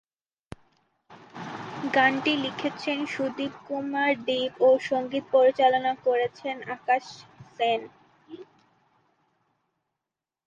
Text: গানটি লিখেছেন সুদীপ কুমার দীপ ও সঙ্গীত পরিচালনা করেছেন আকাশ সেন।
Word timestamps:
গানটি 1.93 2.33
লিখেছেন 2.43 2.99
সুদীপ 3.07 3.53
কুমার 3.67 4.11
দীপ 4.27 4.53
ও 4.61 4.79
সঙ্গীত 4.89 5.25
পরিচালনা 5.35 5.93
করেছেন 6.05 6.55
আকাশ 6.75 7.03
সেন। 7.55 7.81